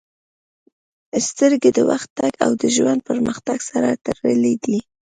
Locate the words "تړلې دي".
4.05-4.79